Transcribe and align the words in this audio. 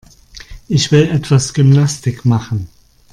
Ich 0.67 0.91
will 0.91 1.11
etwas 1.11 1.53
Gymnastik 1.53 2.25
machen. 2.25 2.67